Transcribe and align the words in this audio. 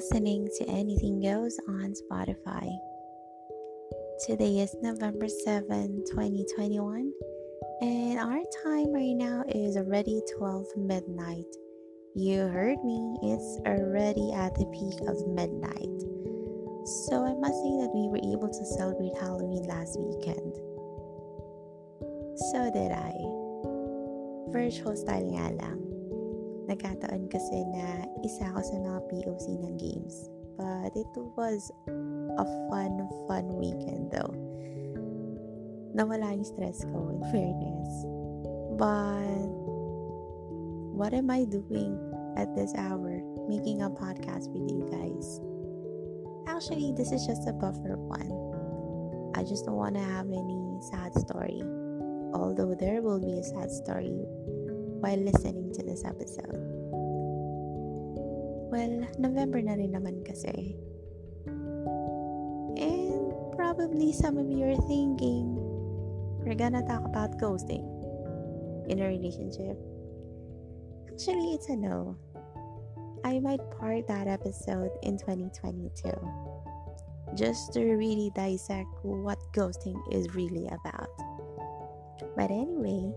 listening 0.00 0.48
to 0.56 0.64
Anything 0.70 1.20
Goes 1.20 1.60
on 1.68 1.92
Spotify. 1.92 2.72
Today 4.26 4.60
is 4.60 4.74
November 4.80 5.28
7, 5.28 6.04
2021, 6.08 7.12
and 7.82 8.18
our 8.18 8.40
time 8.64 8.94
right 8.94 9.12
now 9.12 9.44
is 9.50 9.76
already 9.76 10.22
12 10.38 10.64
midnight. 10.78 11.44
You 12.14 12.48
heard 12.48 12.82
me, 12.82 13.18
it's 13.24 13.60
already 13.66 14.32
at 14.32 14.54
the 14.54 14.64
peak 14.72 15.06
of 15.06 15.20
midnight. 15.28 16.00
So 17.04 17.20
I 17.26 17.34
must 17.34 17.60
say 17.60 17.76
that 17.84 17.92
we 17.92 18.08
were 18.08 18.24
able 18.24 18.48
to 18.48 18.64
celebrate 18.78 19.12
Halloween 19.20 19.64
last 19.64 20.00
weekend. 20.00 20.54
So 22.48 22.70
did 22.72 22.90
I. 22.90 23.12
Virtual 24.48 24.96
style 24.96 25.28
nga 25.28 25.52
lang. 25.60 25.89
Nagkataon 26.70 27.26
kasi 27.26 27.66
na 27.74 28.06
isa 28.22 28.46
ako 28.54 28.62
sa 28.62 28.76
mga 28.78 29.00
POC 29.10 29.46
ng 29.58 29.74
games. 29.74 30.30
But 30.54 30.94
it 30.94 31.10
was 31.34 31.74
a 32.38 32.46
fun, 32.70 33.10
fun 33.26 33.46
weekend 33.58 34.14
though. 34.14 34.30
Nawala 35.98 36.30
yung 36.30 36.46
stress 36.46 36.86
ko, 36.86 37.10
in 37.10 37.18
fairness. 37.34 37.90
But, 38.78 39.50
what 40.94 41.10
am 41.10 41.26
I 41.34 41.42
doing 41.42 41.98
at 42.38 42.54
this 42.54 42.70
hour? 42.78 43.18
Making 43.50 43.82
a 43.82 43.90
podcast 43.90 44.46
with 44.54 44.70
you 44.70 44.86
guys. 44.86 45.42
Actually, 46.46 46.94
this 46.94 47.10
is 47.10 47.26
just 47.26 47.50
a 47.50 47.52
buffer 47.52 47.98
one. 47.98 48.30
I 49.34 49.42
just 49.42 49.66
don't 49.66 49.74
want 49.74 49.98
to 49.98 50.06
have 50.06 50.30
any 50.30 50.78
sad 50.94 51.18
story. 51.18 51.66
Although 52.30 52.78
there 52.78 53.02
will 53.02 53.18
be 53.18 53.42
a 53.42 53.42
sad 53.42 53.74
story 53.74 54.14
while 55.00 55.18
listening 55.18 55.72
to 55.74 55.82
this 55.82 56.04
episode. 56.04 56.60
Well, 58.70 59.08
November 59.18 59.58
na 59.64 59.74
rin 59.74 59.96
naman 59.96 60.22
kasi. 60.22 60.78
And 62.78 63.34
probably 63.58 64.12
some 64.12 64.38
of 64.38 64.46
you 64.46 64.62
are 64.70 64.82
thinking, 64.86 65.58
we're 66.44 66.54
gonna 66.54 66.86
talk 66.86 67.02
about 67.04 67.40
ghosting 67.40 67.84
in 68.86 69.02
a 69.02 69.08
relationship. 69.08 69.76
Actually, 71.10 71.58
it's 71.58 71.68
a 71.68 71.76
no. 71.76 72.16
I 73.24 73.40
might 73.40 73.60
part 73.76 74.08
that 74.08 74.28
episode 74.28 74.92
in 75.02 75.18
2022 75.18 76.08
just 77.36 77.72
to 77.74 77.84
really 77.84 78.32
dissect 78.34 78.88
what 79.02 79.38
ghosting 79.52 79.98
is 80.10 80.34
really 80.34 80.66
about. 80.68 81.10
But 82.36 82.50
anyway, 82.50 83.12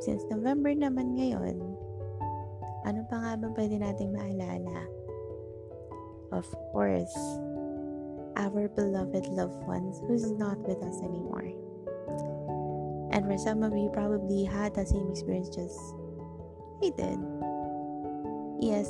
Since 0.00 0.24
November 0.32 0.72
naman 0.72 1.12
ngayon, 1.12 1.60
ano 2.88 3.00
pa 3.04 3.20
nga 3.20 3.32
ba 3.36 3.52
pwede 3.52 3.76
nating 3.76 4.16
maalala? 4.16 4.88
Of 6.32 6.48
course, 6.72 7.12
our 8.40 8.72
beloved 8.72 9.28
loved 9.28 9.60
ones 9.68 10.00
who's 10.08 10.32
not 10.40 10.56
with 10.64 10.80
us 10.80 11.04
anymore. 11.04 11.52
And 13.12 13.28
for 13.28 13.36
some 13.36 13.60
of 13.60 13.76
you 13.76 13.92
probably 13.92 14.48
had 14.48 14.72
the 14.72 14.88
same 14.88 15.12
experience 15.12 15.52
just 15.52 15.76
I 16.80 16.88
did. 16.96 17.20
Yes, 18.56 18.88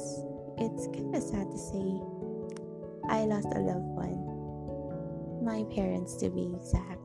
it's 0.63 0.87
kind 0.95 1.11
of 1.11 1.27
sad 1.27 1.51
to 1.51 1.59
say 1.59 1.91
I 3.11 3.27
lost 3.27 3.51
a 3.51 3.59
loved 3.59 3.91
one. 3.99 4.23
My 5.43 5.67
parents 5.75 6.15
to 6.23 6.31
be 6.31 6.55
exact 6.55 7.03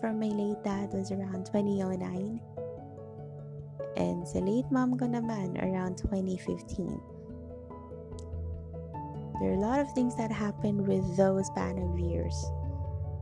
from 0.00 0.18
my 0.18 0.32
late 0.32 0.64
dad 0.64 0.88
was 0.96 1.12
around 1.12 1.44
2009. 1.52 2.40
And 4.00 4.24
sa 4.24 4.40
late 4.40 4.64
mom 4.72 4.96
ko 4.96 5.04
naman 5.04 5.60
around 5.60 6.00
2015. 6.00 6.96
There 9.38 9.52
are 9.52 9.60
a 9.60 9.64
lot 9.64 9.80
of 9.80 9.92
things 9.92 10.16
that 10.16 10.32
happened 10.32 10.88
with 10.88 11.04
those 11.16 11.52
span 11.52 11.76
of 11.76 12.00
years. 12.00 12.36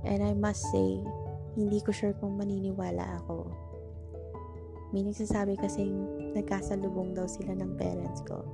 And 0.06 0.22
I 0.22 0.34
must 0.34 0.62
say, 0.70 1.02
hindi 1.58 1.82
ko 1.82 1.90
sure 1.90 2.14
kung 2.22 2.38
maniniwala 2.38 3.22
ako. 3.22 3.50
May 4.94 5.02
nagsasabi 5.02 5.58
kasing 5.58 5.94
nagkasalubong 6.38 7.18
daw 7.18 7.26
sila 7.26 7.58
ng 7.58 7.74
parents 7.74 8.22
ko. 8.22 8.46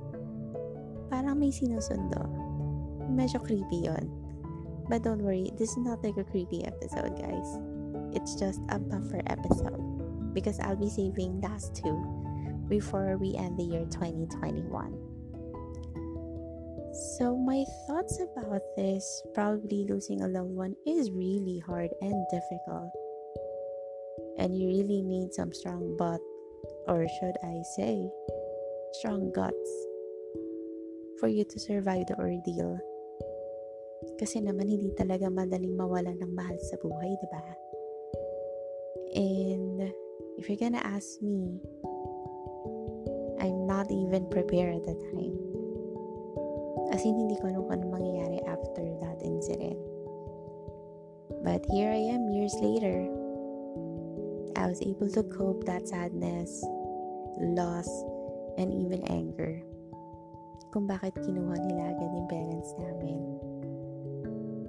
Parang 1.13 1.37
may 1.37 1.53
sinusundo. 1.53 2.25
Medyo 3.05 3.37
creepy 3.45 3.85
yon. 3.85 4.09
But 4.89 5.05
don't 5.05 5.21
worry, 5.21 5.53
this 5.57 5.73
is 5.77 5.81
not 5.81 6.01
like 6.01 6.17
a 6.17 6.25
creepy 6.25 6.65
episode, 6.65 7.17
guys 7.17 7.74
it's 8.15 8.39
just 8.39 8.63
a 8.69 8.79
buffer 8.79 9.21
episode 9.27 10.33
because 10.33 10.59
I'll 10.59 10.79
be 10.79 10.89
saving 10.89 11.41
last 11.41 11.75
two 11.75 11.95
before 12.67 13.17
we 13.19 13.35
end 13.35 13.59
the 13.59 13.63
year 13.63 13.85
2021. 13.91 15.05
So, 17.19 17.35
my 17.35 17.63
thoughts 17.87 18.19
about 18.23 18.63
this 18.77 19.03
probably 19.33 19.83
losing 19.83 20.23
a 20.23 20.31
loved 20.31 20.55
one 20.55 20.75
is 20.87 21.11
really 21.11 21.59
hard 21.59 21.91
and 21.99 22.25
difficult. 22.31 22.91
And 24.39 24.55
you 24.55 24.67
really 24.67 25.03
need 25.03 25.33
some 25.33 25.51
strong 25.51 25.95
butt, 25.99 26.23
or 26.87 27.05
should 27.19 27.35
I 27.43 27.59
say, 27.75 28.07
strong 28.99 29.31
guts, 29.35 29.71
for 31.19 31.27
you 31.27 31.43
to 31.43 31.59
survive 31.59 32.07
the 32.07 32.15
ordeal. 32.15 32.79
Kasi 34.15 34.39
naman 34.39 34.71
hindi 34.71 34.95
talaga 34.95 35.27
madaling 35.27 35.75
mawala 35.75 36.15
ng 36.15 36.31
mahal 36.31 36.55
sa 36.63 36.79
buhay, 36.79 37.11
di 37.11 37.27
ba? 37.27 37.43
And 39.15 39.95
if 40.35 40.49
you're 40.51 40.59
gonna 40.59 40.83
ask 40.83 41.21
me, 41.23 41.63
I'm 43.39 43.63
not 43.63 43.87
even 43.87 44.27
prepared 44.27 44.75
at 44.75 44.83
the 44.83 44.95
time. 45.15 45.35
As 46.91 46.99
in, 47.07 47.15
hindi 47.15 47.39
ko 47.39 47.47
alam 47.47 47.63
kung 47.63 47.79
ano 47.79 47.95
mangyayari 47.95 48.43
after 48.43 48.83
that 48.99 49.23
incident. 49.23 49.79
But 51.47 51.63
here 51.71 51.95
I 51.95 52.11
am 52.11 52.27
years 52.27 52.59
later. 52.59 53.07
I 54.59 54.67
was 54.67 54.83
able 54.83 55.07
to 55.15 55.23
cope 55.31 55.63
that 55.63 55.87
sadness, 55.87 56.59
loss, 57.39 57.87
and 58.59 58.75
even 58.75 58.99
anger. 59.07 59.63
Kung 60.75 60.91
bakit 60.91 61.15
kinuha 61.23 61.55
nila 61.55 61.95
agad 61.95 62.11
yung 62.11 62.27
parents 62.27 62.75
namin. 62.83 63.23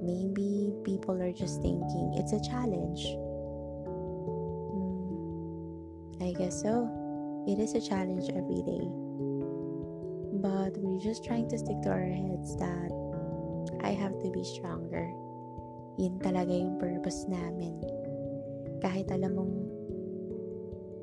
Maybe 0.07 0.71
people 0.87 1.19
are 1.19 1.35
just 1.35 1.59
thinking 1.67 2.15
it's 2.15 2.31
a 2.31 2.43
challenge 2.47 3.11
guess 6.37 6.61
so. 6.63 6.85
It 7.49 7.59
is 7.59 7.73
a 7.75 7.81
challenge 7.81 8.29
every 8.29 8.61
day. 8.61 8.85
But 10.45 10.77
we're 10.77 11.01
just 11.01 11.25
trying 11.25 11.49
to 11.49 11.57
stick 11.57 11.81
to 11.83 11.91
our 11.91 12.05
heads 12.05 12.57
that 12.61 12.93
I 13.81 13.97
have 13.97 14.21
to 14.21 14.29
be 14.31 14.45
stronger. 14.45 15.09
Yun 15.97 16.21
talaga 16.21 16.53
yung 16.53 16.77
purpose 16.77 17.25
namin. 17.25 17.81
Kahit 18.85 19.09
alam 19.09 19.33
mong 19.33 19.55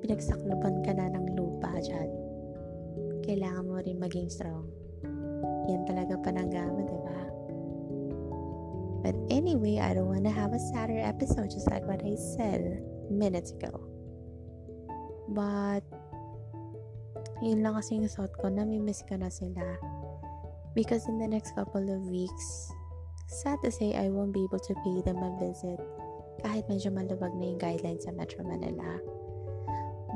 pinagsakluban 0.05 0.85
ka 0.85 0.93
na 0.93 1.09
ng 1.09 1.33
lupa 1.33 1.81
dyan, 1.81 2.09
kailangan 3.25 3.65
mo 3.65 3.81
rin 3.81 3.97
maging 3.97 4.29
strong. 4.29 4.69
Yan 5.65 5.87
talaga 5.89 6.13
pananggama, 6.21 6.85
di 6.85 6.99
ba? 7.01 7.19
But 9.03 9.15
anyway, 9.27 9.81
I 9.81 9.97
don't 9.97 10.07
want 10.07 10.23
to 10.23 10.31
have 10.31 10.53
a 10.53 10.61
sadder 10.71 11.01
episode 11.01 11.51
just 11.51 11.67
like 11.67 11.83
what 11.83 12.05
I 12.05 12.15
said 12.15 12.79
minutes 13.11 13.51
ago. 13.51 13.82
But, 15.33 15.81
yun 17.41 17.65
lang 17.65 17.73
kasi 17.73 17.97
yung 17.97 18.05
thought 18.05 18.37
ko, 18.37 18.53
nami-miss 18.53 19.01
ko 19.09 19.17
na 19.17 19.33
sila. 19.33 19.65
Because 20.77 21.09
in 21.09 21.17
the 21.17 21.25
next 21.25 21.57
couple 21.57 21.89
of 21.89 22.05
weeks, 22.05 22.69
sad 23.25 23.57
to 23.65 23.73
say, 23.73 23.97
I 23.97 24.13
won't 24.13 24.33
be 24.33 24.45
able 24.45 24.61
to 24.61 24.73
pay 24.85 25.01
them 25.01 25.25
a 25.25 25.33
visit 25.41 25.81
kahit 26.45 26.69
medyo 26.69 26.93
maluwag 26.93 27.33
na 27.33 27.49
yung 27.49 27.61
guidelines 27.61 28.05
sa 28.05 28.13
Metro 28.13 28.45
Manila. 28.45 29.01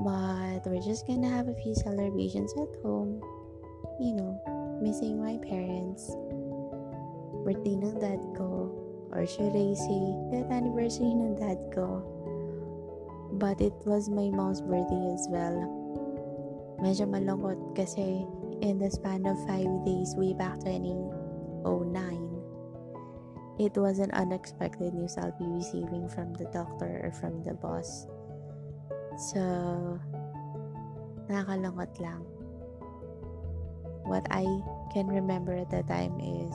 But, 0.06 0.70
we're 0.70 0.86
just 0.86 1.10
gonna 1.10 1.30
have 1.30 1.50
a 1.50 1.58
few 1.58 1.74
celebrations 1.74 2.54
at 2.62 2.70
home. 2.86 3.18
You 3.98 4.14
know, 4.22 4.38
missing 4.78 5.18
my 5.18 5.42
parents. 5.42 6.14
Birthday 7.42 7.74
ng 7.74 7.98
dad 7.98 8.22
ko. 8.38 8.70
Or 9.10 9.26
should 9.26 9.58
I 9.58 9.74
say, 9.74 10.02
death 10.30 10.54
anniversary 10.54 11.10
ng 11.10 11.42
dad 11.42 11.58
ko 11.74 12.06
But 13.34 13.60
it 13.60 13.76
was 13.84 14.08
my 14.08 14.30
mom's 14.32 14.62
birthday 14.62 15.12
as 15.12 15.28
well. 15.28 15.60
Medyo 16.80 17.10
malungkot 17.10 17.76
kasi 17.76 18.24
in 18.62 18.80
the 18.80 18.90
span 18.90 19.26
of 19.28 19.36
5 19.50 19.86
days 19.86 20.16
way 20.16 20.32
back 20.34 20.62
2009, 20.64 21.18
it 23.58 23.74
was 23.76 23.98
an 23.98 24.14
unexpected 24.14 24.94
news 24.94 25.18
I'll 25.18 25.34
be 25.42 25.50
receiving 25.50 26.08
from 26.08 26.34
the 26.38 26.46
doctor 26.54 27.02
or 27.04 27.12
from 27.18 27.42
the 27.42 27.58
boss. 27.58 28.06
So, 29.34 29.42
nakakalungkot 31.26 31.98
lang. 31.98 32.22
What 34.06 34.24
I 34.30 34.46
can 34.94 35.10
remember 35.10 35.58
at 35.58 35.74
the 35.74 35.82
time 35.84 36.16
is 36.22 36.54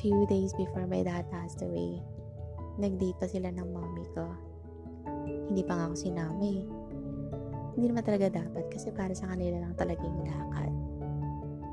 few 0.00 0.26
days 0.26 0.56
before 0.56 0.88
my 0.88 1.04
dad 1.04 1.28
passed 1.30 1.60
away, 1.60 2.00
nag-date 2.78 3.18
pa 3.20 3.26
sila 3.28 3.52
ng 3.52 3.68
mommy 3.68 4.06
ko. 4.14 4.24
Hindi 5.50 5.62
pa 5.64 5.76
nga 5.76 5.84
ako 5.90 5.96
sinama 5.96 6.44
eh. 6.44 6.64
Hindi 7.72 7.86
naman 7.88 8.04
talaga 8.04 8.32
dapat 8.32 8.64
kasi 8.68 8.92
para 8.92 9.12
sa 9.16 9.32
kanila 9.32 9.64
lang 9.64 9.74
talaga 9.76 10.04
yung 10.04 10.24
lakad. 10.24 10.72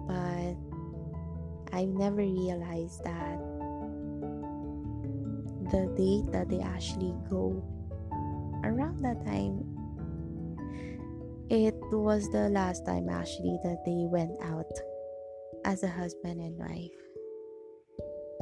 But 0.08 0.58
I've 1.76 1.94
never 1.94 2.24
realized 2.24 3.04
that 3.04 3.38
the 5.70 5.86
date 5.94 6.28
that 6.34 6.50
they 6.50 6.60
actually 6.66 7.14
go 7.30 7.62
around 8.66 9.06
that 9.06 9.22
time 9.24 9.62
it 11.50 11.78
was 11.94 12.30
the 12.30 12.50
last 12.50 12.86
time 12.86 13.10
actually 13.10 13.58
that 13.64 13.78
they 13.86 14.06
went 14.10 14.34
out 14.42 14.70
as 15.66 15.84
a 15.84 15.88
husband 15.88 16.42
and 16.42 16.58
wife 16.58 17.00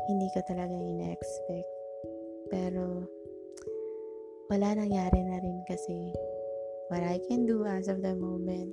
hindi 0.08 0.32
ko 0.32 0.40
talaga 0.48 0.72
ina-expect 0.72 1.77
pero 2.48 3.04
wala 4.48 4.76
nangyari 4.76 5.20
na 5.28 5.38
rin 5.44 5.60
kasi 5.68 6.16
what 6.88 7.04
I 7.04 7.20
can 7.28 7.44
do 7.44 7.68
as 7.68 7.92
of 7.92 8.00
the 8.00 8.16
moment 8.16 8.72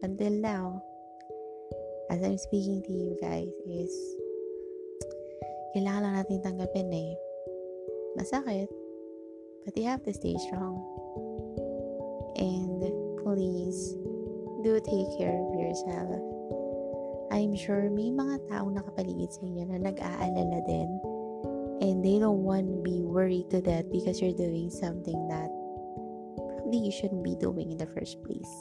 until 0.00 0.32
now 0.32 0.80
as 2.08 2.24
I'm 2.24 2.40
speaking 2.40 2.80
to 2.84 2.92
you 2.92 3.12
guys 3.20 3.52
is 3.68 3.92
kailangan 5.72 6.02
lang 6.04 6.14
natin 6.20 6.44
tanggapin 6.44 6.88
eh 6.92 7.12
masakit, 8.16 8.68
but 9.64 9.76
you 9.76 9.84
have 9.84 10.02
to 10.04 10.12
stay 10.12 10.36
strong. 10.48 10.76
And 12.36 12.80
please, 13.24 13.96
do 14.64 14.78
take 14.80 15.08
care 15.18 15.36
of 15.36 15.48
yourself. 15.56 16.20
I'm 17.32 17.56
sure 17.56 17.88
may 17.88 18.12
mga 18.12 18.44
taong 18.52 18.76
nakapaligid 18.76 19.32
sa 19.32 19.40
inyo 19.48 19.64
na 19.72 19.78
nag-aalala 19.80 20.58
din 20.68 20.90
and 21.82 21.98
they 21.98 22.22
don't 22.22 22.46
want 22.46 22.62
to 22.62 22.78
be 22.86 23.02
worried 23.02 23.50
to 23.50 23.60
death 23.60 23.90
because 23.90 24.22
you're 24.22 24.38
doing 24.38 24.70
something 24.70 25.18
that 25.26 25.50
probably 26.38 26.78
you 26.78 26.94
shouldn't 26.94 27.26
be 27.26 27.34
doing 27.34 27.74
in 27.74 27.76
the 27.76 27.90
first 27.90 28.22
place. 28.22 28.54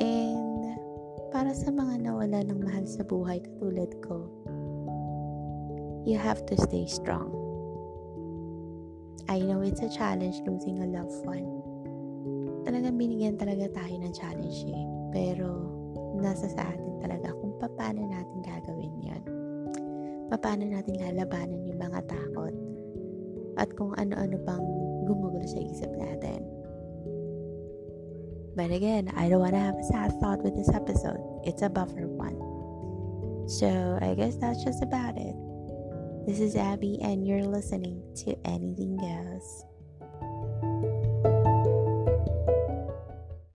And 0.00 0.80
para 1.28 1.52
sa 1.52 1.68
mga 1.68 2.08
nawala 2.08 2.48
ng 2.48 2.64
mahal 2.64 2.88
sa 2.88 3.04
buhay 3.04 3.44
katulad 3.44 3.92
ko, 4.00 4.32
you 6.08 6.16
have 6.16 6.40
to 6.48 6.56
stay 6.56 6.88
strong. 6.88 7.28
I 9.28 9.44
know 9.44 9.60
it's 9.60 9.84
a 9.84 9.92
challenge 9.92 10.40
losing 10.48 10.80
a 10.80 10.88
loved 10.88 11.20
one. 11.28 11.44
Talagang 12.64 12.96
binigyan 12.96 13.36
talaga 13.36 13.68
tayo 13.76 13.92
ng 13.92 14.12
challenge 14.16 14.64
eh. 14.64 14.84
Pero, 15.12 15.68
nasa 16.16 16.48
sa 16.48 16.64
atin 16.64 16.96
talaga 17.04 17.36
kung 17.36 17.52
paano 17.60 18.08
natin 18.08 18.40
gagawin 18.40 18.96
yan. 19.04 19.47
Paano 20.28 20.64
natin 20.68 21.00
lalabanan 21.00 21.64
yung 21.64 21.80
mga 21.80 22.04
takot. 22.06 22.54
At 23.58 23.72
kung 23.74 23.96
ano-ano 23.96 24.38
pang 24.44 24.62
gumugulo 25.08 25.42
sa 25.48 25.58
isip 25.58 25.90
natin. 25.98 26.44
But 28.54 28.70
again, 28.70 29.10
I 29.14 29.28
don't 29.28 29.40
want 29.40 29.54
to 29.54 29.62
have 29.62 29.78
a 29.78 29.86
sad 29.86 30.12
thought 30.20 30.42
with 30.42 30.54
this 30.54 30.68
episode. 30.70 31.18
It's 31.44 31.62
a 31.62 31.70
buffer 31.70 32.06
one. 32.06 32.36
So, 33.48 33.98
I 34.02 34.14
guess 34.14 34.36
that's 34.36 34.62
just 34.62 34.82
about 34.82 35.16
it. 35.16 35.34
This 36.26 36.40
is 36.40 36.56
Abby, 36.56 36.98
and 37.00 37.26
you're 37.26 37.46
listening 37.46 38.02
to 38.26 38.36
Anything 38.44 38.98
Goes. 38.98 39.67